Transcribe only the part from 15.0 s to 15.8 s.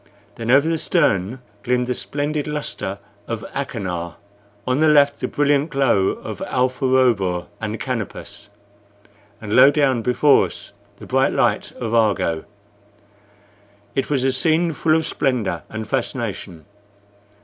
splendor